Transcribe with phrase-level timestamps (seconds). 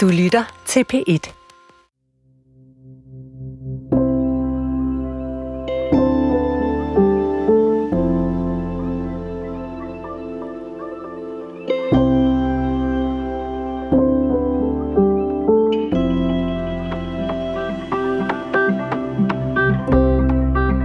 [0.00, 1.32] Du lytter til P1.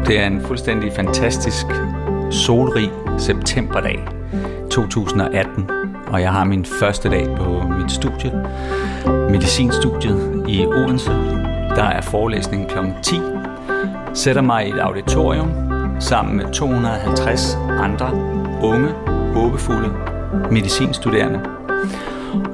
[0.08, 1.66] Det er en fuldstændig fantastisk
[2.32, 4.08] solrig septemberdag
[4.72, 5.70] 2018,
[6.16, 8.32] og jeg har min første dag på mit studie,
[9.30, 11.12] medicinstudiet i Odense.
[11.76, 12.78] Der er forelæsning kl.
[13.02, 13.16] 10.
[14.14, 15.52] Sætter mig i et auditorium
[16.00, 18.12] sammen med 250 andre
[18.64, 18.90] unge,
[19.34, 19.94] håbefulde
[20.52, 21.40] medicinstuderende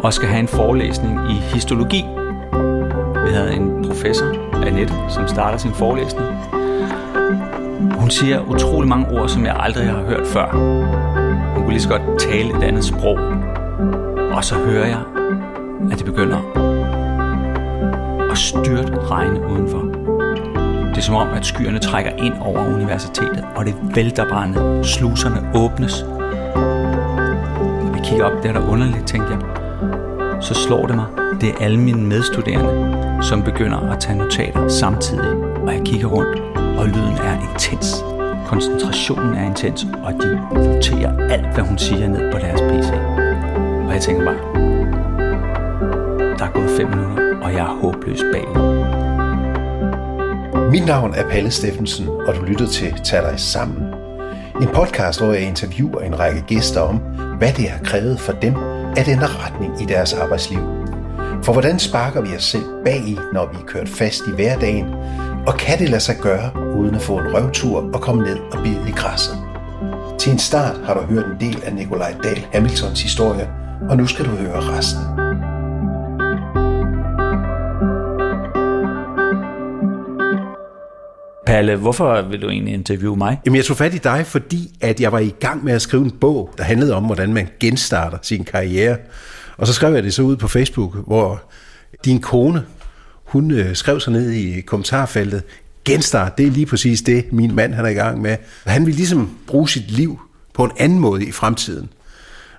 [0.03, 2.05] og skal have en forelæsning i histologi.
[3.25, 4.25] Vi havde en professor,
[4.65, 6.27] Annette, som starter sin forelæsning.
[7.99, 10.51] Hun siger utrolig mange ord, som jeg aldrig har hørt før.
[11.53, 13.50] Hun kunne lige så godt tale et andet sprog.
[14.35, 14.99] Og så hører jeg,
[15.91, 16.37] at det begynder
[18.31, 19.79] at styrt regne udenfor.
[20.89, 24.83] Det er som om, at skyerne trækker ind over universitetet, og det vælter brænde.
[24.83, 26.05] Sluserne åbnes.
[27.93, 29.39] Vi kigger op, det er der underligt, tænker jeg.
[30.41, 31.05] Så slår det mig,
[31.41, 35.35] det er alle mine medstuderende, som begynder at tage notater samtidig.
[35.67, 36.39] Og jeg kigger rundt,
[36.79, 38.03] og lyden er intens.
[38.47, 43.10] Koncentrationen er intens, og de noterer alt, hvad hun siger ned på deres PC.
[44.01, 44.37] Jeg tænker bare,
[46.39, 48.55] der er gået fem minutter, og jeg er håbløs bagud.
[50.71, 53.93] Mit navn er Palle Steffensen, og du lytter til Tag dig sammen.
[54.61, 56.95] En podcast, hvor jeg interviewer en række gæster om,
[57.37, 58.55] hvad det har krævet for dem
[58.97, 60.59] at ændre retning i deres arbejdsliv.
[61.43, 64.85] For hvordan sparker vi os selv bag i, når vi er kørt fast i hverdagen,
[65.47, 68.63] og kan det lade sig gøre, uden at få en røvtur og komme ned og
[68.63, 69.37] bide i græsset?
[70.19, 74.07] Til en start har du hørt en del af Nikolaj Dahl Hamiltons historie, og nu
[74.07, 75.01] skal du høre resten.
[81.45, 83.39] Palle, hvorfor vil du egentlig interviewe mig?
[83.45, 86.03] Jamen, jeg tog fat i dig, fordi at jeg var i gang med at skrive
[86.03, 88.97] en bog, der handlede om, hvordan man genstarter sin karriere.
[89.57, 91.43] Og så skrev jeg det så ud på Facebook, hvor
[92.05, 92.65] din kone,
[93.25, 95.43] hun øh, skrev sig ned i kommentarfeltet,
[95.85, 98.37] genstart, det er lige præcis det, min mand han er i gang med.
[98.65, 100.19] Han vil ligesom bruge sit liv
[100.53, 101.89] på en anden måde i fremtiden.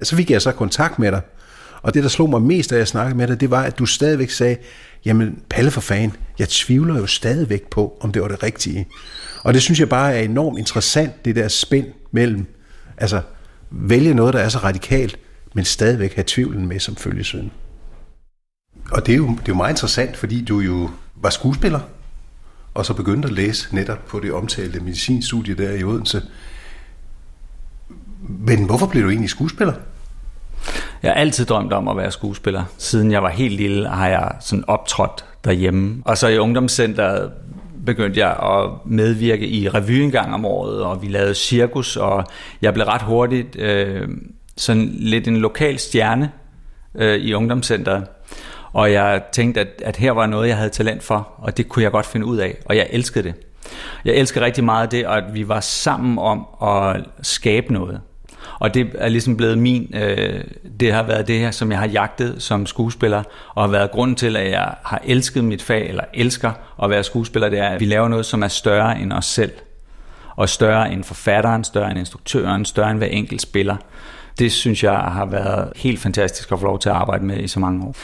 [0.02, 1.20] Så fik jeg så kontakt med dig,
[1.82, 3.86] og det, der slog mig mest, da jeg snakkede med dig, det var, at du
[3.86, 4.56] stadigvæk sagde,
[5.04, 8.88] jamen Palle for fan, jeg tvivler jo stadigvæk på, om det var det rigtige.
[9.44, 12.46] Og det synes jeg bare er enormt interessant, det der spænd mellem,
[12.96, 13.20] altså
[13.70, 15.18] vælge noget, der er så radikalt,
[15.54, 17.50] men stadigvæk have tvivlen med som følgesøn.
[18.90, 21.80] Og det er, jo, det er jo meget interessant, fordi du jo var skuespiller,
[22.74, 26.22] og så begyndte at læse netop på det omtalte medicinstudie der i Odense.
[28.28, 29.74] Men hvorfor blev du egentlig skuespiller?
[31.02, 32.64] Jeg har altid drømt om at være skuespiller.
[32.78, 36.02] Siden jeg var helt lille, har jeg sådan optrådt derhjemme.
[36.04, 37.32] Og så i ungdomscenteret
[37.86, 42.24] begyndte jeg at medvirke i revy en gang om året, og vi lavede cirkus, og
[42.62, 44.08] jeg blev ret hurtigt øh,
[44.56, 46.30] sådan lidt en lokal stjerne
[46.94, 48.04] øh, i ungdomscenteret.
[48.72, 51.82] Og jeg tænkte, at, at her var noget, jeg havde talent for, og det kunne
[51.82, 53.34] jeg godt finde ud af, og jeg elskede det.
[54.04, 58.00] Jeg elsker rigtig meget det, at vi var sammen om at skabe noget.
[58.62, 60.44] Og det er ligesom blevet min, øh,
[60.80, 63.22] det har været det her, som jeg har jagtet som skuespiller,
[63.54, 66.52] og har været grunden til, at jeg har elsket mit fag, eller elsker
[66.82, 69.52] at være skuespiller, det er, at vi laver noget, som er større end os selv.
[70.36, 73.76] Og større end forfatteren, større end instruktøren, større end hver enkelt spiller.
[74.38, 77.48] Det synes jeg har været helt fantastisk at få lov til at arbejde med i
[77.48, 77.94] så mange år.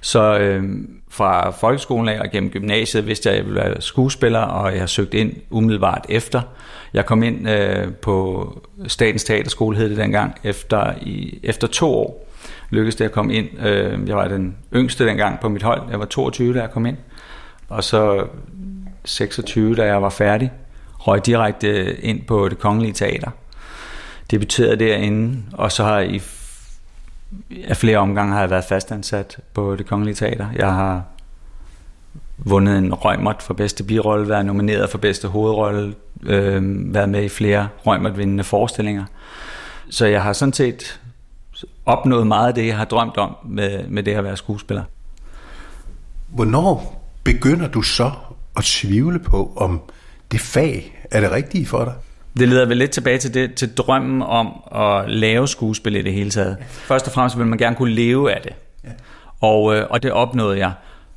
[0.00, 0.64] Så øh,
[1.16, 4.80] fra folkeskolen af og gennem gymnasiet vidste jeg, at jeg ville være skuespiller, og jeg
[4.80, 6.42] har søgt ind umiddelbart efter.
[6.94, 8.52] Jeg kom ind øh, på
[8.86, 12.26] Statens Teaterskole, hed det dengang, efter, i, efter to år
[12.70, 13.66] lykkedes det at komme ind.
[13.66, 15.82] Øh, jeg var den yngste dengang på mit hold.
[15.90, 16.96] Jeg var 22, da jeg kom ind.
[17.68, 18.26] Og så
[19.04, 20.52] 26, da jeg var færdig,
[20.98, 23.30] røg direkte ind på det kongelige teater.
[24.30, 26.18] Debuterede derinde, og så har jeg i
[27.64, 30.46] af flere omgange har jeg været fastansat på det kongelige teater.
[30.56, 31.02] Jeg har
[32.38, 37.28] vundet en røgmert for bedste birolle, været nomineret for bedste hovedrolle, øh, været med i
[37.28, 39.04] flere røgmert-vindende forestillinger.
[39.90, 41.00] Så jeg har sådan set
[41.86, 44.84] opnået meget af det, jeg har drømt om med, med det at være skuespiller.
[46.28, 48.10] Hvornår begynder du så
[48.56, 49.80] at tvivle på, om
[50.32, 51.94] det fag er det rigtige for dig?
[52.38, 56.12] Det leder vel lidt tilbage til, det, til drømmen om at lave skuespil i det
[56.12, 56.56] hele taget.
[56.68, 58.52] Først og fremmest vil man gerne kunne leve af det.
[58.84, 58.90] Ja.
[59.40, 60.72] Og, øh, og det opnåede jeg.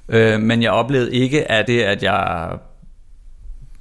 [0.10, 2.50] Øh, men jeg oplevede ikke, at det, at jeg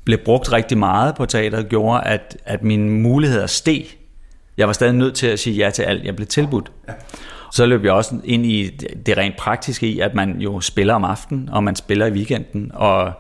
[0.05, 3.84] blev brugt rigtig meget på teateret, gjorde, at, at mine muligheder steg.
[4.56, 6.73] Jeg var stadig nødt til at sige ja til alt, jeg blev tilbudt.
[6.88, 6.93] Ja.
[7.52, 8.67] Så løb jeg også ind i
[9.06, 12.70] det rent praktiske i, at man jo spiller om aftenen, og man spiller i weekenden,
[12.75, 13.12] og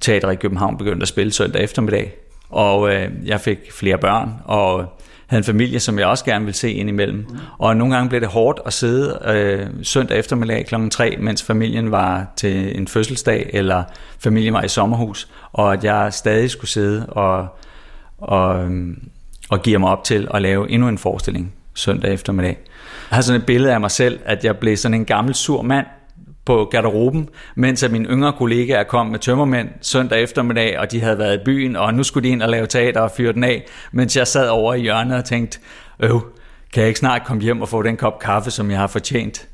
[0.00, 2.14] teatret i København begyndte at spille søndag eftermiddag.
[2.50, 4.98] Og øh, jeg fik flere børn, og
[5.28, 7.16] havde en familie, som jeg også gerne ville se ind imellem.
[7.16, 7.36] Mm.
[7.58, 10.74] Og nogle gange blev det hårdt at sidde øh, søndag eftermiddag kl.
[10.90, 13.84] 3, mens familien var til en fødselsdag, eller
[14.18, 17.46] familien var i sommerhus, og at jeg stadig skulle sidde og,
[18.18, 19.08] og, øhm,
[19.50, 22.58] og give mig op til at lave endnu en forestilling søndag eftermiddag.
[23.10, 25.62] Jeg har sådan et billede af mig selv, at jeg blev sådan en gammel sur
[25.62, 25.86] mand,
[26.48, 31.18] på garderoben, mens at mine yngre kollegaer kom med tømmermænd søndag eftermiddag, og de havde
[31.18, 33.66] været i byen, og nu skulle de ind og lave teater og fyre den af,
[33.92, 35.58] mens jeg sad over i hjørnet og tænkte,
[36.00, 36.32] øv,
[36.72, 39.48] kan jeg ikke snart komme hjem og få den kop kaffe, som jeg har fortjent?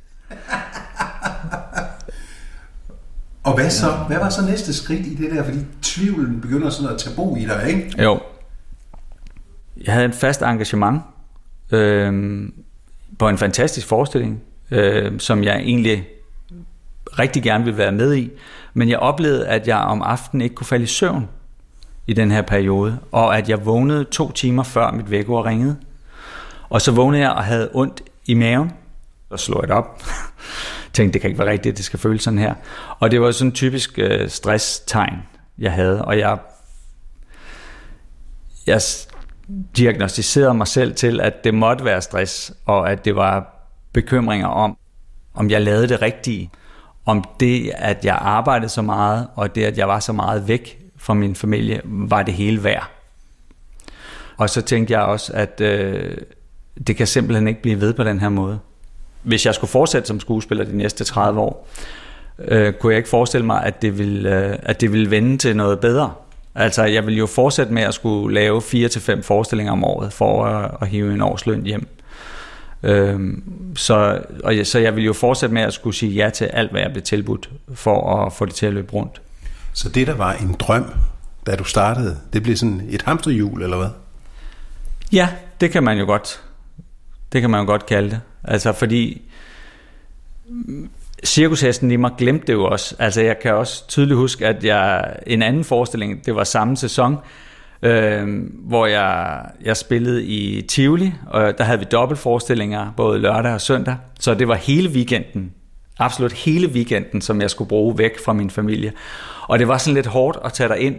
[3.44, 3.90] og hvad så?
[4.08, 5.44] Hvad var så næste skridt i det der?
[5.44, 8.02] Fordi tvivlen begynder sådan at tage bo i dig, ikke?
[8.02, 8.20] Jo.
[9.86, 11.02] Jeg havde en fast engagement
[11.72, 12.12] øh,
[13.18, 16.08] på en fantastisk forestilling, øh, som jeg egentlig
[17.18, 18.30] rigtig gerne ville være med i,
[18.74, 21.28] men jeg oplevede, at jeg om aftenen ikke kunne falde i søvn
[22.06, 25.76] i den her periode, og at jeg vågnede to timer før mit vækord ringede.
[26.68, 28.72] Og så vågnede jeg og havde ondt i maven,
[29.30, 30.02] og slog jeg det op.
[30.92, 32.54] Tænkte, det kan ikke være rigtigt, det skal føles sådan her.
[33.00, 35.18] Og det var sådan en typisk øh, stresstegn,
[35.58, 36.38] jeg havde, og jeg,
[38.66, 38.80] jeg
[39.76, 44.76] diagnostiserede mig selv til, at det måtte være stress, og at det var bekymringer om,
[45.34, 46.50] om jeg lavede det rigtige
[47.06, 50.78] om det, at jeg arbejdede så meget, og det, at jeg var så meget væk
[50.96, 52.90] fra min familie, var det hele værd.
[54.36, 56.16] Og så tænkte jeg også, at øh,
[56.86, 58.58] det kan simpelthen ikke blive ved på den her måde.
[59.22, 61.68] Hvis jeg skulle fortsætte som skuespiller de næste 30 år,
[62.38, 65.56] øh, kunne jeg ikke forestille mig, at det, ville, øh, at det ville vende til
[65.56, 66.12] noget bedre.
[66.54, 70.70] Altså, jeg ville jo fortsætte med at skulle lave 4-5 forestillinger om året for at,
[70.80, 71.88] at hive en årsløn hjem.
[72.84, 73.42] Øhm,
[73.76, 76.70] så, og jeg, så jeg vil jo fortsætte med at skulle sige ja til alt,
[76.70, 79.20] hvad jeg blev tilbudt, for at få det til at løbe rundt.
[79.72, 80.84] Så det, der var en drøm,
[81.46, 83.88] da du startede, det blev sådan et hamsterhjul, eller hvad?
[85.12, 85.28] Ja,
[85.60, 86.40] det kan man jo godt.
[87.32, 88.20] Det kan man jo godt kalde det.
[88.44, 89.22] Altså, fordi
[91.24, 92.96] cirkushesten i mig glemte det jo også.
[92.98, 97.16] Altså, jeg kan også tydeligt huske, at jeg en anden forestilling, det var samme sæson,
[97.84, 98.28] øh,
[98.68, 103.96] hvor jeg, jeg spillede i Tivoli, og der havde vi dobbeltforestillinger både lørdag og søndag,
[104.20, 105.52] så det var hele weekenden,
[105.98, 108.92] absolut hele weekenden, som jeg skulle bruge væk fra min familie.
[109.48, 110.96] Og det var sådan lidt hårdt at tage dig ind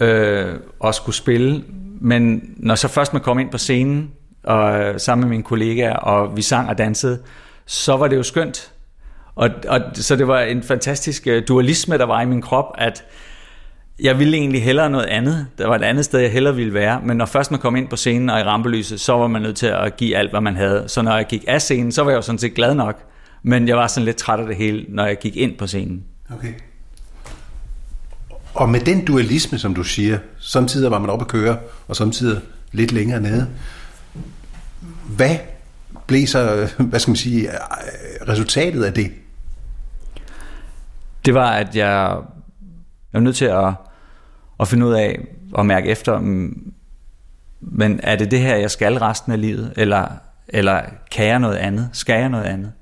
[0.00, 1.64] øh, og skulle spille,
[2.00, 4.10] men når så først man kom ind på scenen,
[4.44, 7.18] og øh, sammen med mine kollegaer, og vi sang og dansede,
[7.66, 8.72] så var det jo skønt.
[9.34, 13.04] Og, og så det var en fantastisk øh, dualisme, der var i min krop, at
[14.00, 15.46] jeg ville egentlig hellere noget andet.
[15.58, 17.00] Der var et andet sted, jeg hellere ville være.
[17.04, 19.56] Men når først man kom ind på scenen og i rampelyset, så var man nødt
[19.56, 20.84] til at give alt, hvad man havde.
[20.86, 23.02] Så når jeg gik af scenen, så var jeg jo sådan set glad nok.
[23.42, 26.02] Men jeg var sådan lidt træt af det hele, når jeg gik ind på scenen.
[26.34, 26.52] Okay.
[28.54, 31.56] Og med den dualisme, som du siger, samtidig var man oppe at køre,
[31.88, 32.40] og samtidig
[32.72, 33.48] lidt længere nede.
[35.08, 35.36] Hvad
[36.06, 37.50] blev så, hvad skal man sige,
[38.28, 39.12] resultatet af det?
[41.24, 42.16] Det var, at jeg
[43.14, 43.72] jeg er nødt til at,
[44.60, 46.18] at finde ud af og mærke efter,
[47.60, 50.08] men er det det her, jeg skal resten af livet, eller,
[50.48, 51.88] eller kan jeg noget andet?
[51.92, 52.72] Skal jeg noget andet?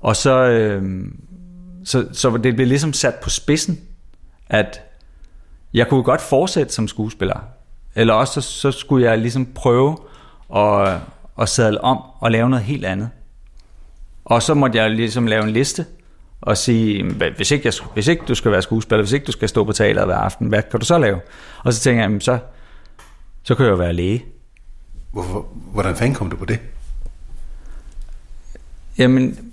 [0.00, 1.04] Og så, øh,
[1.84, 3.80] så, så det blev ligesom sat på spidsen,
[4.48, 4.82] at
[5.74, 7.40] jeg kunne godt fortsætte som skuespiller,
[7.94, 9.96] eller også så, så skulle jeg ligesom prøve
[10.56, 10.98] at,
[11.40, 13.10] at sadle om og lave noget helt andet.
[14.24, 15.86] Og så måtte jeg ligesom lave en liste,
[16.40, 17.04] og sige,
[17.36, 19.72] hvis ikke, jeg, hvis ikke du skal være skuespiller, hvis ikke du skal stå på
[19.72, 21.20] teateret hver aften, hvad kan du så lave?
[21.64, 22.38] Og så tænker jeg, så,
[23.42, 24.24] så kan jeg jo være læge.
[25.12, 26.58] Hvorfor, hvordan fanden kom du på det?
[28.98, 29.52] Jamen,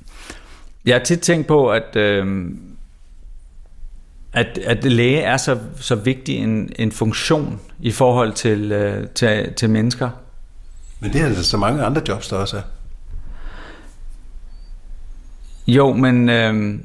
[0.86, 2.52] jeg har tit tænkt på, at, øh,
[4.34, 9.54] at, at læge er så, så vigtig en, en funktion i forhold til, øh, til,
[9.54, 10.10] til mennesker.
[11.00, 12.62] Men det er altså så mange andre jobs, der også er.
[15.68, 16.30] Jo, men...
[16.30, 16.80] Øh,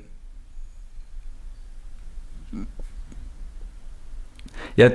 [4.77, 4.93] jeg,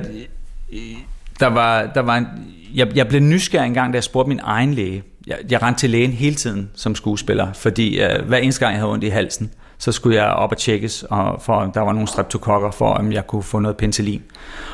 [1.40, 2.28] der var, der var en,
[2.74, 5.04] jeg, jeg blev nysgerrig engang, da jeg spurgte min egen læge.
[5.28, 8.82] Jeg, jeg rendte til lægen hele tiden som skuespiller, fordi øh, hver eneste gang jeg
[8.82, 12.08] havde ondt i halsen, så skulle jeg op og tjekkes, og for, der var nogle
[12.08, 14.22] streptokokker for, om jeg kunne få noget penicillin.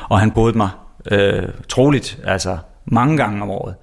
[0.08, 0.70] Og han bodde mig
[1.10, 3.74] øh, troligt, altså mange gange om året.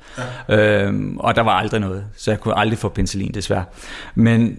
[0.50, 0.86] Ja.
[0.86, 3.66] Øh, og der var aldrig noget, så jeg kunne aldrig få penicillin desværre.
[4.16, 4.58] Men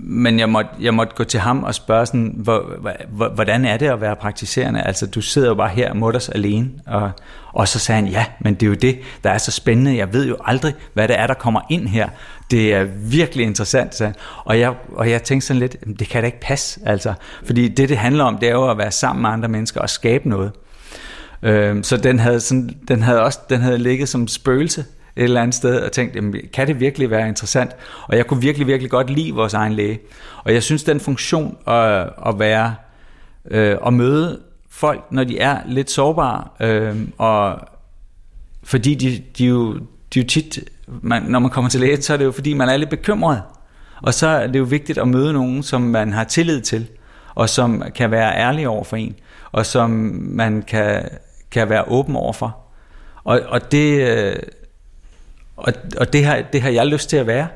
[0.00, 2.78] men jeg måtte, jeg måtte gå til ham og spørge sådan, hvor,
[3.08, 4.82] hvor, hvordan er det at være praktiserende?
[4.82, 6.70] Altså, du sidder jo bare her mutters alene.
[6.86, 7.10] Og,
[7.52, 9.96] og så sagde han, ja, men det er jo det, der er så spændende.
[9.96, 12.08] Jeg ved jo aldrig, hvad det er, der kommer ind her.
[12.50, 14.20] Det er virkelig interessant, sagde han.
[14.44, 17.14] Og jeg, og jeg tænkte sådan lidt, det kan da ikke passe, altså.
[17.44, 19.90] Fordi det, det handler om, det er jo at være sammen med andre mennesker og
[19.90, 20.52] skabe noget.
[21.42, 24.84] Øh, så den havde, sådan, den havde også den havde ligget som spøgelse
[25.18, 27.70] et eller andet sted og tænkt, jamen, kan det virkelig være interessant?
[28.02, 29.98] Og jeg kunne virkelig, virkelig godt lide vores egen læge.
[30.44, 32.74] Og jeg synes, den funktion at, at være,
[33.50, 37.58] øh, at møde folk, når de er lidt sårbare, øh, og
[38.62, 39.74] fordi de, de, jo,
[40.14, 42.68] de jo tit, man, når man kommer til læge, så er det jo fordi, man
[42.68, 43.42] er lidt bekymret.
[44.02, 46.86] Og så er det jo vigtigt at møde nogen, som man har tillid til,
[47.34, 49.14] og som kan være ærlig over for en,
[49.52, 51.08] og som man kan,
[51.50, 52.56] kan være åben over for.
[53.24, 54.36] Og, og det, øh,
[55.58, 57.48] og, og det, har, det har jeg lyst til at være.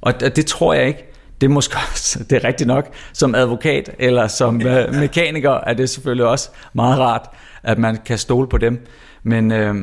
[0.00, 1.12] Og, og det tror jeg ikke.
[1.40, 5.74] Det er måske også, det er rigtigt nok, som advokat eller som øh, mekaniker er
[5.74, 7.28] det selvfølgelig også meget rart,
[7.62, 8.86] at man kan stole på dem.
[9.22, 9.74] Men, øh,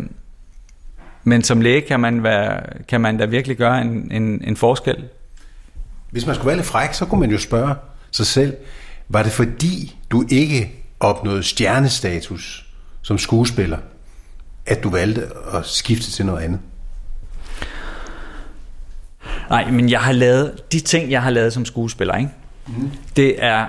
[1.23, 5.03] men som læge kan man, være, kan man da virkelig gøre en, en, en forskel.
[6.11, 7.75] Hvis man skulle være lidt fræk, så kunne man jo spørge
[8.11, 8.57] sig selv,
[9.07, 12.65] var det fordi du ikke opnåede stjernestatus
[13.01, 13.77] som skuespiller,
[14.65, 16.59] at du valgte at skifte til noget andet?
[19.49, 22.29] Nej, men jeg har lavet, de ting, jeg har lavet som skuespiller, ikke?
[22.67, 22.91] Mm.
[23.15, 23.65] det er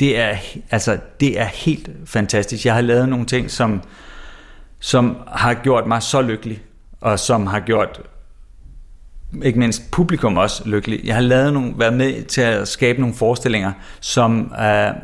[0.00, 0.36] det er,
[0.70, 2.66] altså, det er helt fantastisk.
[2.66, 3.82] Jeg har lavet nogle ting, som,
[4.80, 6.62] som har gjort mig så lykkelig,
[7.00, 8.00] og som har gjort
[9.42, 11.00] ikke mindst publikum også lykkelig.
[11.04, 14.56] Jeg har lavet nogle, været med til at skabe nogle forestillinger, som uh,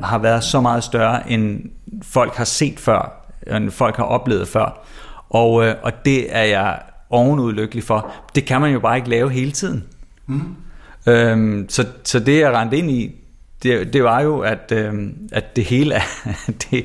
[0.04, 1.60] har været så meget større, end
[2.02, 4.86] folk har set før, end folk har oplevet før.
[5.30, 6.78] Og, uh, og det er jeg
[7.10, 8.12] ovenud lykkelig for.
[8.34, 9.84] Det kan man jo bare ikke lave hele tiden.
[10.26, 10.40] Mm.
[11.06, 13.14] Øhm, så, så det jeg rendte ind i,
[13.62, 16.02] det, det var jo, at, øhm, at det hele er,
[16.70, 16.84] det,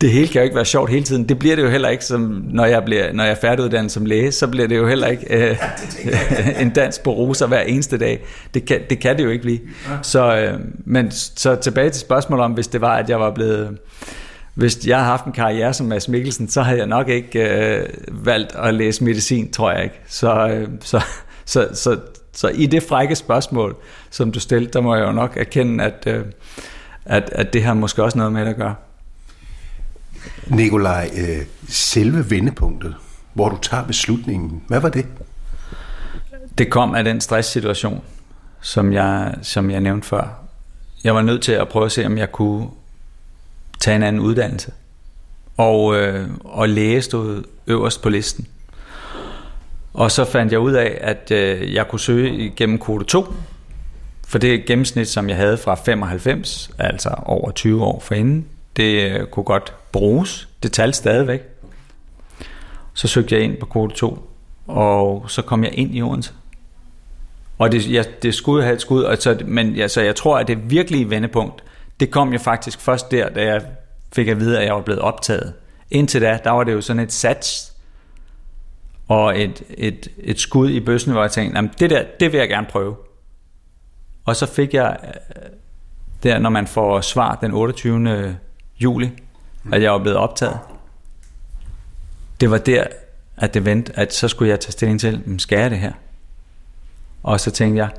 [0.00, 1.28] det hele kan jo ikke være sjovt hele tiden.
[1.28, 4.04] Det bliver det jo heller ikke, som, når, jeg bliver, når jeg er færdiguddannet som
[4.04, 5.56] læge, så bliver det jo heller ikke øh,
[6.62, 8.24] en dans på roser hver eneste dag.
[8.54, 9.58] Det kan det, kan det jo ikke blive.
[10.02, 13.78] Så, øh, men så tilbage til spørgsmålet om, hvis det var, at jeg var blevet
[14.54, 17.88] hvis jeg har haft en karriere som Mads Mikkelsen, så havde jeg nok ikke øh,
[18.08, 20.00] valgt at læse medicin, tror jeg ikke.
[20.06, 21.02] Så, øh, så,
[21.44, 22.00] så, så,
[22.32, 23.76] så i det frække spørgsmål,
[24.10, 26.24] som du stillede, der må jeg jo nok erkende, at, øh,
[27.04, 28.74] at, at det har måske også noget med at gøre.
[30.46, 32.94] Nikolaj, øh, selve vendepunktet,
[33.34, 35.06] hvor du tager beslutningen, hvad var det?
[36.58, 38.02] Det kom af den stresssituation,
[38.60, 40.42] som jeg, som jeg nævnte før.
[41.04, 42.68] Jeg var nødt til at prøve at se, om jeg kunne
[43.80, 44.72] tage en anden uddannelse.
[45.56, 48.46] Og, øh, og læge stod øverst på listen.
[49.94, 53.34] Og så fandt jeg ud af, at øh, jeg kunne søge igennem kode 2,
[54.26, 58.46] for det gennemsnit, som jeg havde fra 95, altså over 20 år forinden,
[58.76, 60.48] det øh, kunne godt bruges.
[60.62, 61.40] Det talte stadigvæk.
[62.94, 64.30] Så søgte jeg ind på kode 2,
[64.66, 66.32] og så kom jeg ind i Odense.
[67.58, 70.38] Og det, jeg, det skulle have et skud, og så, men ja, så jeg tror,
[70.38, 71.62] at det virkelige vendepunkt,
[72.00, 73.62] det kom jo faktisk først der, da jeg
[74.12, 75.54] fik at vide, at jeg var blevet optaget.
[75.90, 77.72] Indtil da, der var det jo sådan et sats
[79.08, 82.38] og et, et, et skud i bøssen, hvor jeg tænkte, jamen det der, det vil
[82.38, 82.96] jeg gerne prøve.
[84.24, 85.42] Og så fik jeg øh,
[86.22, 88.38] der, når man får svar den 28.
[88.80, 89.10] juli,
[89.72, 90.58] at jeg var blevet optaget.
[92.40, 92.84] Det var der,
[93.36, 95.92] at det vendte, at så skulle jeg tage stilling til, skal jeg det her?
[97.22, 97.90] Og så tænkte jeg,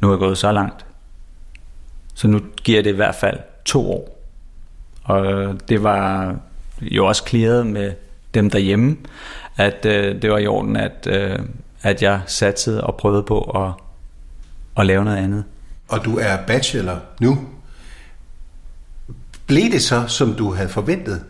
[0.00, 0.86] nu er jeg gået så langt,
[2.14, 4.24] så nu giver det i hvert fald to år.
[5.04, 6.36] Og det var
[6.80, 7.92] jo også clearet med
[8.34, 8.96] dem derhjemme,
[9.56, 11.38] at øh, det var i orden, at, øh,
[11.82, 13.72] at jeg satsede og prøvede på at,
[14.78, 15.44] at lave noget andet.
[15.88, 17.38] Og du er bachelor nu.
[19.46, 21.24] Blev det så, som du havde forventet?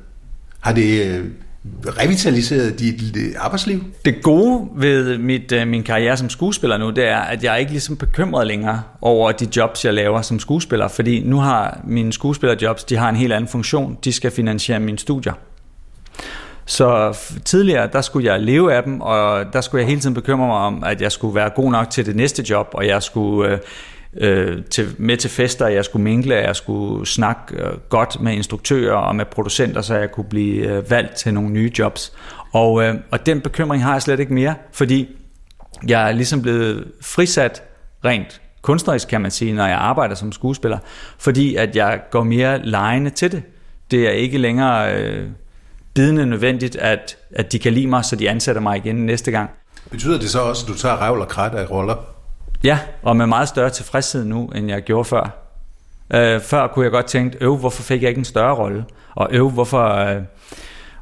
[0.61, 1.31] Har det øh,
[1.87, 3.85] revitaliseret dit arbejdsliv?
[4.05, 7.57] Det gode ved mit, øh, min karriere som skuespiller nu, det er, at jeg er
[7.57, 12.13] ikke ligesom bekymret længere over de jobs, jeg laver som skuespiller, fordi nu har mine
[12.13, 13.99] skuespillerjobs, de har en helt anden funktion.
[14.05, 15.33] De skal finansiere mine studier.
[16.67, 20.47] Så tidligere, der skulle jeg leve af dem, og der skulle jeg hele tiden bekymre
[20.47, 23.53] mig om, at jeg skulle være god nok til det næste job, og jeg skulle
[23.53, 23.59] øh,
[24.17, 28.95] øh, til, med til fester, jeg skulle mingle, jeg skulle snakke øh, godt med instruktører
[28.95, 32.13] og med producenter, så jeg kunne blive øh, valgt til nogle nye jobs.
[32.53, 35.09] Og, øh, og den bekymring har jeg slet ikke mere, fordi
[35.87, 37.63] jeg er ligesom blevet frisat
[38.05, 40.79] rent kunstnerisk, kan man sige, når jeg arbejder som skuespiller,
[41.19, 43.43] fordi at jeg går mere lejende til det.
[43.91, 45.29] Det er ikke længere øh,
[45.95, 49.51] bidende nødvendigt, at, at de kan lide mig, så de ansætter mig igen næste gang.
[49.91, 52.14] Betyder det så også, at du tager revl og krat af roller?
[52.65, 55.45] Ja, og med meget større tilfredshed nu, end jeg gjorde før.
[56.15, 58.85] Øh, før kunne jeg godt tænke, øv, hvorfor fik jeg ikke en større rolle?
[59.15, 60.23] Og øv, hvorfor, øh,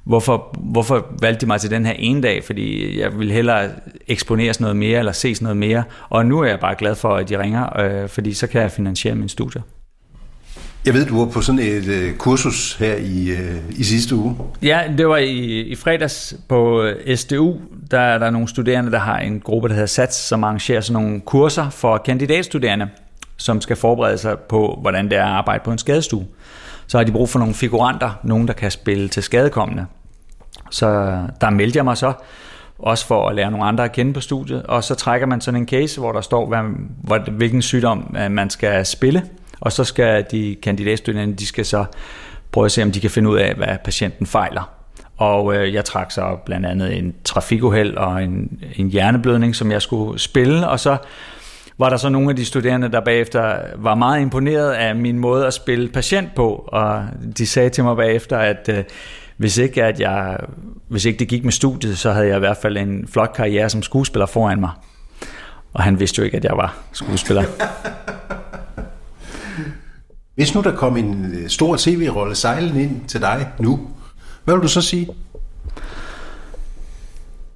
[0.04, 2.44] hvorfor, hvorfor valgte de mig til den her ene dag?
[2.44, 3.70] Fordi jeg ville hellere
[4.08, 5.84] eksponeres noget mere, eller ses noget mere.
[6.08, 8.70] Og nu er jeg bare glad for, at de ringer, øh, fordi så kan jeg
[8.70, 9.62] finansiere min studie.
[10.86, 14.36] Jeg ved, du var på sådan et øh, kursus her i, øh, i sidste uge.
[14.62, 17.56] Ja, det var i, i fredags på øh, SDU.
[17.90, 21.02] Der er der nogle studerende, der har en gruppe, der hedder SATS, som arrangerer sådan
[21.02, 22.88] nogle kurser for kandidatstuderende,
[23.36, 26.26] som skal forberede sig på, hvordan det er at arbejde på en skadestue.
[26.86, 29.86] Så har de brug for nogle figuranter, nogen, der kan spille til skadekommende.
[30.70, 30.86] Så
[31.40, 32.12] der meldte jeg mig så,
[32.78, 35.60] også for at lære nogle andre at kende på studiet, og så trækker man sådan
[35.60, 39.22] en case, hvor der står, hvad, hvilken sygdom øh, man skal spille,
[39.62, 41.84] og så skal de kandidatstuderende, de skal så
[42.52, 44.70] prøve at se, om de kan finde ud af, hvad patienten fejler.
[45.16, 49.82] Og øh, jeg trak så blandt andet en trafikuheld og en, en hjerneblødning, som jeg
[49.82, 50.96] skulle spille, og så
[51.78, 55.46] var der så nogle af de studerende, der bagefter var meget imponeret af min måde
[55.46, 57.04] at spille patient på, og
[57.38, 58.84] de sagde til mig bagefter, at øh,
[59.36, 60.38] hvis ikke, at jeg,
[60.88, 63.70] hvis ikke det gik med studiet, så havde jeg i hvert fald en flot karriere
[63.70, 64.70] som skuespiller foran mig.
[65.72, 67.42] Og han vidste jo ikke, at jeg var skuespiller.
[70.34, 73.80] Hvis nu der kom en øh, stor tv-rolle sejlende ind til dig nu,
[74.44, 75.08] hvad vil du så sige?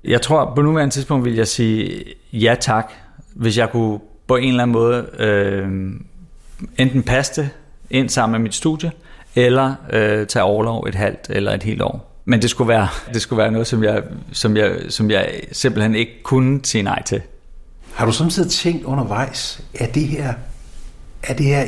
[0.05, 2.93] Jeg tror, på nuværende tidspunkt vil jeg sige ja tak,
[3.35, 5.69] hvis jeg kunne på en eller anden måde øh,
[6.79, 7.51] enten passe det
[7.91, 8.93] ind sammen med mit studie,
[9.35, 12.23] eller øh, tage overlov et halvt eller et helt år.
[12.25, 14.03] Men det skulle være, det skulle være noget, som jeg,
[14.33, 17.23] som, jeg, som jeg simpelthen ikke kunne sige nej til.
[17.95, 20.35] Har du samtidig tænkt undervejs, er det her,
[21.23, 21.65] er det her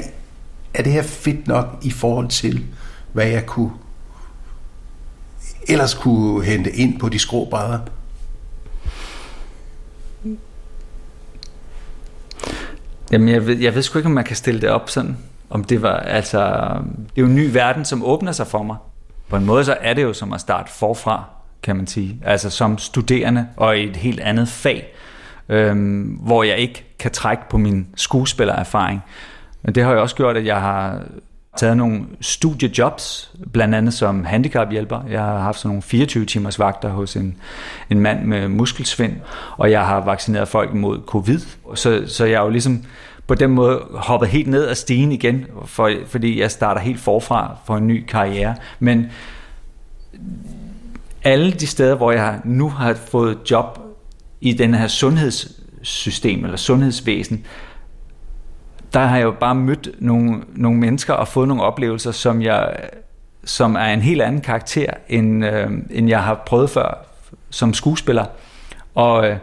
[0.74, 2.64] er det her fedt nok i forhold til,
[3.12, 3.72] hvad jeg kunne
[5.68, 7.78] ellers kunne hente ind på de skrå brædder?
[13.12, 15.16] Jamen, jeg ved, jeg ved sgu ikke, om man kan stille det op sådan.
[15.50, 16.38] Om det var, altså,
[16.94, 18.76] det er jo en ny verden, som åbner sig for mig.
[19.28, 21.24] På en måde så er det jo som at starte forfra,
[21.62, 22.20] kan man sige.
[22.24, 24.94] Altså som studerende og i et helt andet fag,
[25.48, 29.02] øhm, hvor jeg ikke kan trække på min skuespillererfaring.
[29.62, 31.02] Men det har jo også gjort, at jeg har
[31.56, 35.00] taget nogle studiejobs, blandt andet som handicaphjælper.
[35.10, 37.36] Jeg har haft sådan nogle 24 timers vagter hos en,
[37.90, 39.12] en mand med muskelsvind,
[39.56, 41.40] og jeg har vaccineret folk mod covid.
[41.74, 42.84] Så, så jeg er jo ligesom
[43.26, 47.56] på den måde hoppet helt ned ad stigen igen, for, fordi jeg starter helt forfra
[47.66, 48.54] for en ny karriere.
[48.78, 49.06] Men
[51.24, 53.78] alle de steder, hvor jeg nu har fået job
[54.40, 57.44] i den her sundhedssystem eller sundhedsvæsen,
[58.92, 62.76] der har jeg jo bare mødt nogle, nogle mennesker og fået nogle oplevelser, som jeg
[63.44, 67.06] som er en helt anden karakter, end, øh, end jeg har prøvet før
[67.50, 68.24] som skuespiller.
[68.94, 69.36] Og, øh,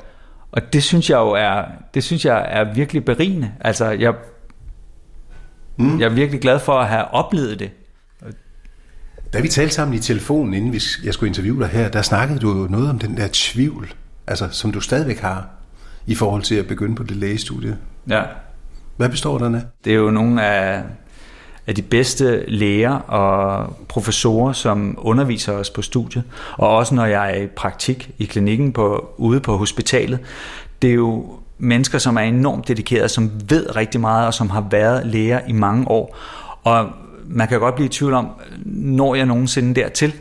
[0.52, 3.52] og det synes jeg jo er, det synes jeg er virkelig berigende.
[3.62, 4.14] Altså, jeg,
[5.78, 6.00] mm.
[6.00, 7.72] jeg er virkelig glad for at have oplevet det.
[9.34, 12.40] Da vi talte sammen i telefonen, inden vi, jeg skulle interviewe dig her, der snakkede
[12.40, 13.94] du noget om den der tvivl,
[14.28, 15.50] altså, som du stadigvæk har
[16.06, 17.78] i forhold til at begynde på det lægestudie.
[18.10, 18.24] Ja.
[18.98, 19.62] Hvad består den af?
[19.86, 20.84] Det er jo nogle af,
[21.68, 26.24] af de bedste læger og professorer, som underviser os på studiet.
[26.58, 30.20] Og også når jeg er i praktik i klinikken på, ude på hospitalet.
[30.82, 31.26] Det er jo
[31.58, 35.54] mennesker, som er enormt dedikerede, som ved rigtig meget, og som har været læger i
[35.54, 36.18] mange år.
[36.64, 36.90] Og
[37.28, 38.30] man kan godt blive i tvivl om,
[38.66, 40.14] når jeg nogensinde dertil.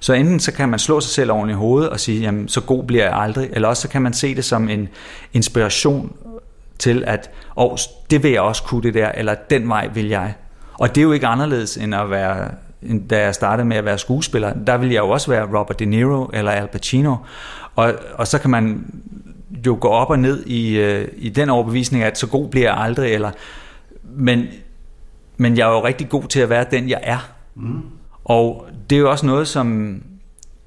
[0.00, 2.60] Så enten så kan man slå sig selv oven i hovedet og sige, jamen så
[2.60, 4.88] god bliver jeg aldrig, eller også så kan man se det som en
[5.32, 6.12] inspiration
[6.78, 7.78] til, at oh,
[8.10, 10.34] det vil jeg også kunne det der, eller den vej vil jeg.
[10.78, 12.50] Og det er jo ikke anderledes end at være,
[12.82, 14.52] end da jeg startede med at være skuespiller.
[14.66, 17.16] Der vil jeg jo også være Robert De Niro eller Al Pacino.
[17.76, 18.94] Og, og så kan man
[19.66, 22.76] jo gå op og ned i, øh, i den overbevisning, at så god bliver jeg
[22.76, 23.30] aldrig, eller,
[24.02, 24.46] men,
[25.36, 27.28] men jeg er jo rigtig god til at være den, jeg er.
[27.54, 27.82] Mm.
[28.24, 30.02] Og det er jo også noget, som,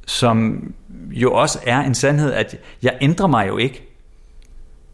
[0.08, 0.64] som
[1.12, 3.89] jo også er en sandhed, at jeg ændrer mig jo ikke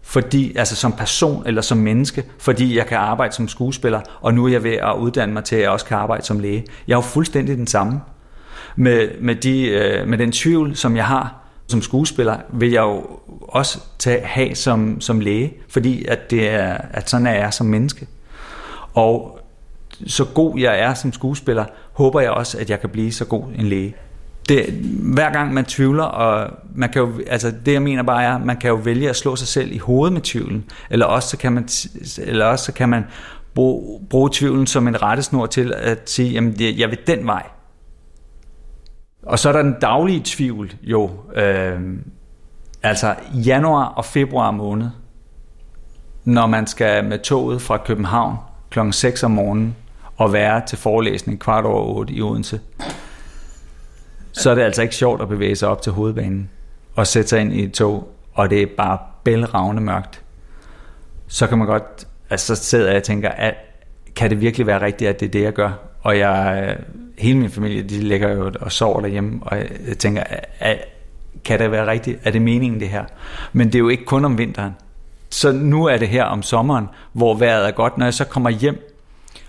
[0.07, 4.45] fordi, altså som person eller som menneske, fordi jeg kan arbejde som skuespiller, og nu
[4.45, 6.65] er jeg ved at uddanne mig til, at jeg også kan arbejde som læge.
[6.87, 8.01] Jeg er jo fuldstændig den samme.
[8.75, 13.03] Med, med, de, øh, med den tvivl, som jeg har som skuespiller, vil jeg jo
[13.41, 17.67] også tage, have som, som læge, fordi at, det er, at sådan er jeg som
[17.67, 18.07] menneske.
[18.93, 19.39] Og
[20.07, 23.43] så god jeg er som skuespiller, håber jeg også, at jeg kan blive så god
[23.55, 23.95] en læge
[24.49, 24.65] det,
[25.13, 28.57] hver gang man tvivler, og man kan jo, altså det jeg mener bare er, man
[28.57, 31.51] kan jo vælge at slå sig selv i hovedet med tvivlen, eller også så kan
[31.51, 31.67] man,
[32.17, 33.05] eller også så kan man
[33.55, 37.43] bruge, bruge tvivlen som en rettesnor til at sige, jamen jeg vil den vej.
[39.23, 41.79] Og så er der den daglige tvivl jo, øh,
[42.83, 44.89] altså januar og februar måned,
[46.23, 48.37] når man skal med toget fra København
[48.69, 48.79] kl.
[48.91, 49.75] 6 om morgenen
[50.17, 52.59] og være til forelæsning kvart over 8 i Odense,
[54.35, 56.49] så er det altså ikke sjovt at bevæge sig op til hovedbanen
[56.95, 60.21] og sætte sig ind i et tog, og det er bare bælragende mørkt.
[61.27, 63.53] Så kan man godt, altså så sidder jeg og tænker, at
[64.15, 65.71] kan det virkelig være rigtigt, at det er det, jeg gør?
[66.01, 66.77] Og jeg,
[67.17, 70.23] hele min familie, de ligger jo og sover derhjemme, og jeg tænker,
[70.59, 70.77] at,
[71.45, 72.19] kan det være rigtigt?
[72.23, 73.05] Er det meningen det her?
[73.53, 74.75] Men det er jo ikke kun om vinteren.
[75.29, 77.97] Så nu er det her om sommeren, hvor vejret er godt.
[77.97, 78.94] Når jeg så kommer hjem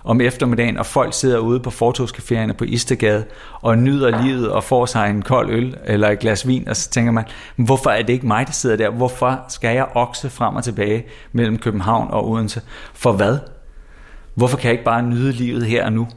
[0.06, 4.86] om eftermiddagen, og folk sidder ude på fortogscaféerne på Istegade og nyder livet og får
[4.86, 7.24] sig en kold øl eller et glas vin, og så tænker man,
[7.56, 8.90] hvorfor er det ikke mig, der sidder der?
[8.90, 12.60] Hvorfor skal jeg okse frem og tilbage mellem København og Odense?
[12.94, 13.38] For hvad?
[14.34, 16.08] Hvorfor kan jeg ikke bare nyde livet her og nu?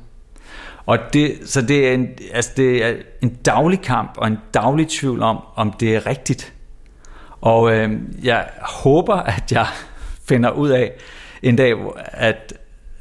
[0.85, 4.87] Og det, så det er, en, altså det er en daglig kamp og en daglig
[4.87, 6.53] tvivl om, om det er rigtigt.
[7.41, 7.91] Og øh,
[8.23, 9.67] jeg håber, at jeg
[10.27, 10.91] finder ud af
[11.43, 12.53] en dag, at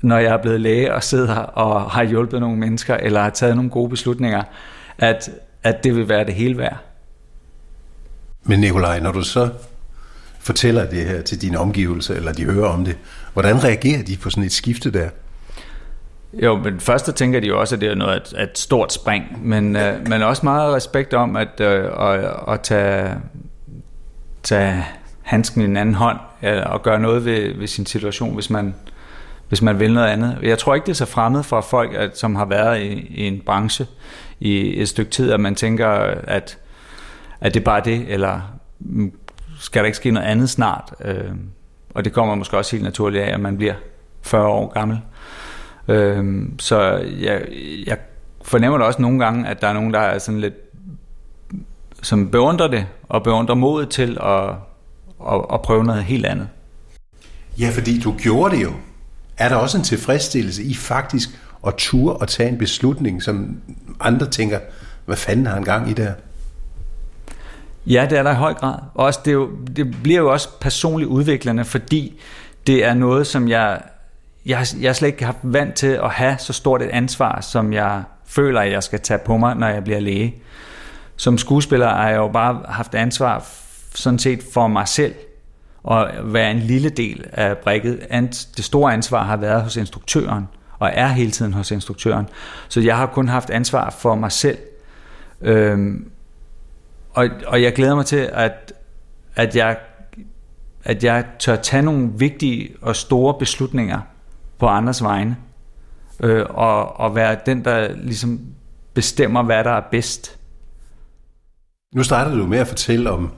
[0.02, 3.56] når jeg er blevet læge og sidder og har hjulpet nogle mennesker, eller har taget
[3.56, 4.42] nogle gode beslutninger,
[4.98, 5.30] at,
[5.62, 6.76] at det vil være det hele værd.
[8.42, 9.48] Men Nikolaj, når du så
[10.40, 12.98] fortæller det her til dine omgivelser, eller de hører om det,
[13.32, 15.08] hvordan reagerer de på sådan et skifte der?
[16.32, 18.92] Jo, men først så tænker de jo også, at det er noget af et stort
[18.92, 23.14] spring, men, øh, men også meget respekt om at, øh, at, at tage,
[24.42, 24.84] tage
[25.22, 28.74] handsken i en anden hånd øh, og gøre noget ved, ved sin situation, hvis man,
[29.48, 30.38] hvis man vil noget andet.
[30.42, 33.26] Jeg tror ikke, det er så fremmed for folk, at, som har været i, i
[33.26, 33.86] en branche
[34.40, 36.58] i et stykke tid, at man tænker, at,
[37.40, 38.40] at det er bare det, eller
[38.78, 39.12] mm,
[39.60, 40.94] skal der ikke ske noget andet snart?
[41.04, 41.30] Øh,
[41.94, 43.74] og det kommer måske også helt naturligt af, at man bliver
[44.22, 45.00] 40 år gammel.
[45.88, 47.42] Øh, så jeg,
[47.86, 47.98] jeg
[48.42, 50.54] fornemmer da også nogle gange, at der er nogen, der er sådan lidt
[52.02, 54.48] som beundrer det, og beundrer modet til at,
[55.32, 56.48] at, at prøve noget helt andet.
[57.58, 58.72] Ja, fordi du gjorde det jo.
[59.38, 61.28] Er der også en tilfredsstillelse i faktisk
[61.66, 63.60] at ture og tage en beslutning, som
[64.00, 64.58] andre tænker,
[65.04, 66.12] hvad fanden har han gang i der?
[67.86, 68.78] Ja, det er der i høj grad.
[68.94, 72.20] Også det, jo, det bliver jo også personligt udviklende, fordi
[72.66, 73.80] det er noget, som jeg,
[74.46, 78.02] jeg, jeg slet ikke har vant til at have så stort et ansvar, som jeg
[78.26, 80.34] føler, at jeg skal tage på mig, når jeg bliver læge.
[81.16, 83.46] Som skuespiller har jeg jo bare haft ansvar
[83.94, 85.14] sådan set for mig selv,
[85.82, 88.06] og være en lille del af brækket.
[88.56, 92.28] Det store ansvar har været hos instruktøren, og er hele tiden hos instruktøren.
[92.68, 94.58] Så jeg har kun haft ansvar for mig selv.
[95.40, 96.10] Øhm,
[97.10, 98.72] og, og jeg glæder mig til, at,
[99.34, 99.78] at, jeg,
[100.84, 104.00] at jeg tør tage nogle vigtige og store beslutninger
[104.58, 105.36] på andres vegne.
[106.22, 108.40] Øh, og, og være den, der ligesom
[108.94, 110.38] bestemmer, hvad der er bedst.
[111.94, 113.32] Nu startede du med at fortælle om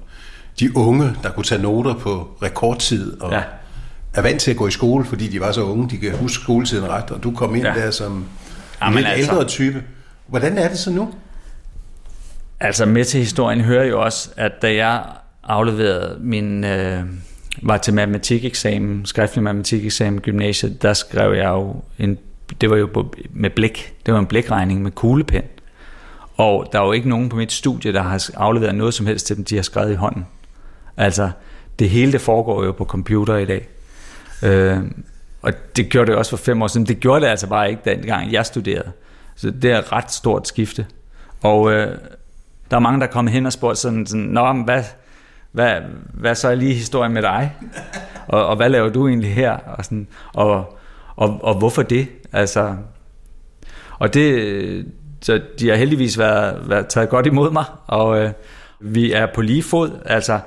[0.60, 3.42] de unge, der kunne tage noter på rekordtid, og ja.
[4.14, 6.42] er vant til at gå i skole, fordi de var så unge, de kan huske
[6.42, 7.74] skoletiden ret, og du kom ind ja.
[7.74, 8.12] der som
[8.86, 9.82] en lidt altså, ældre type.
[10.26, 11.14] Hvordan er det så nu?
[12.60, 15.02] Altså med til historien hører jo også, at da jeg
[15.44, 16.64] afleverede min...
[16.64, 17.04] Øh,
[17.62, 22.18] var til matematikeksamen, skriftlig matematikeksamen i gymnasiet, der skrev jeg jo en,
[22.60, 25.42] det var jo på, med blæk, det var en blækregning med kuglepen.
[26.36, 29.26] Og der er jo ikke nogen på mit studie, der har afleveret noget som helst
[29.26, 30.26] til dem, de har skrevet i hånden.
[31.00, 31.30] Altså,
[31.78, 33.68] det hele det foregår jo på computer i dag.
[34.42, 34.78] Øh,
[35.42, 36.86] og det gjorde det også for fem år siden.
[36.86, 38.92] Det gjorde det altså bare ikke dengang jeg studerede.
[39.36, 40.86] Så det er et ret stort skifte.
[41.42, 41.98] Og øh,
[42.70, 44.84] der er mange, der er kommet hen og spurgt sådan, sådan Nå, men hvad,
[45.52, 45.80] hvad,
[46.14, 47.56] hvad så er lige historien med dig?
[48.28, 49.50] Og, og hvad laver du egentlig her?
[49.52, 50.78] Og, sådan, og,
[51.16, 52.08] og, og hvorfor det?
[52.32, 52.76] Altså,
[53.98, 54.86] og det,
[55.22, 58.30] så de har heldigvis været, været taget godt imod mig, og øh,
[58.80, 59.90] vi er på lige fod.
[60.04, 60.40] Altså,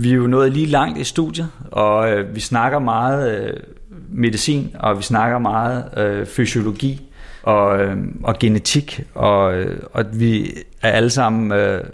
[0.00, 3.54] vi er jo nået lige langt i studiet, og øh, vi snakker meget øh,
[4.10, 7.02] medicin, og vi snakker meget øh, fysiologi
[7.42, 11.84] og, øh, og genetik, og, øh, og vi er alle sammen øh,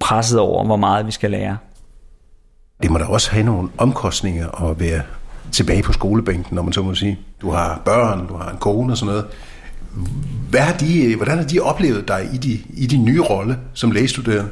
[0.00, 1.56] presset over, hvor meget vi skal lære.
[2.82, 5.02] Det må da også have nogle omkostninger at være
[5.52, 7.18] tilbage på skolebænken, når man så må sige.
[7.40, 9.26] Du har børn, du har en kone og sådan noget.
[10.50, 13.58] Hvad har de, øh, hvordan har de oplevet dig i, de, i din nye rolle
[13.74, 14.50] som lægestuderende?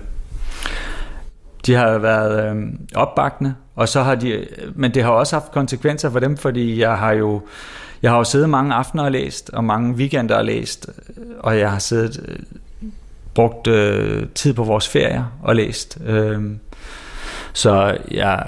[1.66, 6.10] De har været øh, opbakende, og så har de, men det har også haft konsekvenser
[6.10, 7.42] for dem, fordi jeg har jo,
[8.02, 10.90] jeg har jo siddet mange aftener og læst, og mange weekender og læst,
[11.38, 12.38] og jeg har siddet, øh,
[13.34, 15.98] brugt øh, tid på vores ferier og læst.
[16.06, 16.42] Øh,
[17.52, 18.46] så jeg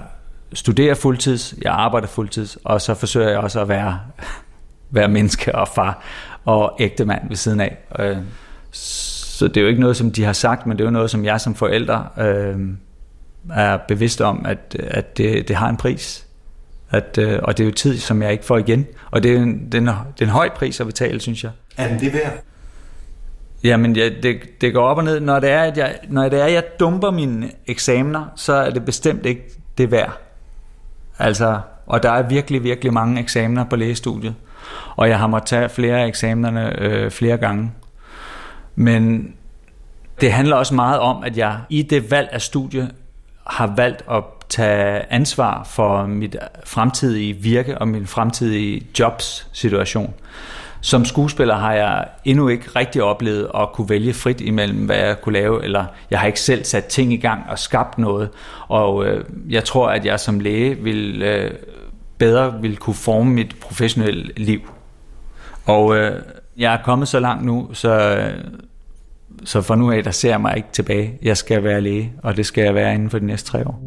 [0.52, 4.00] studerer fuldtids, jeg arbejder fuldtids, og så forsøger jeg også at være,
[4.90, 6.02] være menneske og far
[6.44, 7.76] og ægte mand ved siden af.
[7.98, 8.16] Øh,
[8.72, 11.11] så det er jo ikke noget, som de har sagt, men det er jo noget,
[11.11, 12.04] som jeg som forælder...
[12.18, 12.59] øh,
[13.55, 16.27] er bevidst om, at, at det, det har en pris.
[16.90, 18.87] At, øh, og det er jo tid, som jeg ikke får igen.
[19.11, 21.44] Og det er en, det er en, det er en høj pris at betale, synes
[21.44, 21.51] jeg.
[21.77, 22.33] Er den det værd?
[23.64, 25.20] Jamen, ja, det, det går op og ned.
[25.20, 28.70] Når det, er, at jeg, når det er, at jeg dumper mine eksamener, så er
[28.70, 29.42] det bestemt ikke
[29.79, 30.18] det værd.
[31.18, 34.35] Altså, og der er virkelig, virkelig mange eksamener på lægestudiet.
[34.96, 37.72] Og jeg har måttet tage flere af eksamenerne øh, flere gange.
[38.74, 39.35] Men
[40.20, 42.90] det handler også meget om, at jeg i det valg af studie
[43.48, 50.14] har valgt at tage ansvar for mit fremtidige virke og min fremtidige jobs-situation.
[50.80, 55.20] Som skuespiller har jeg endnu ikke rigtig oplevet at kunne vælge frit imellem, hvad jeg
[55.20, 58.28] kunne lave, eller jeg har ikke selv sat ting i gang og skabt noget.
[58.68, 61.50] Og øh, jeg tror, at jeg som læge vil øh,
[62.18, 64.61] bedre vil kunne forme mit professionelle liv.
[65.66, 66.22] Og øh,
[66.56, 68.44] jeg er kommet så langt nu, så, øh,
[69.44, 71.18] så for nu af, der ser jeg mig ikke tilbage.
[71.22, 73.83] Jeg skal være læge, og det skal jeg være inden for de næste tre år.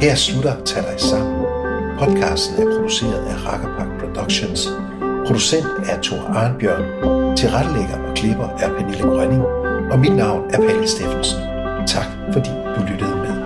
[0.00, 1.44] Her slutter Tag dig sammen.
[1.98, 4.68] Podcasten er produceret af Rakkerpark Productions.
[5.26, 7.36] Producent er Thor Arnbjørn.
[7.36, 9.42] Tilrettelægger og klipper er Pernille Grønning.
[9.92, 11.40] Og mit navn er Palle Steffensen.
[11.86, 13.45] Tak fordi du lyttede med.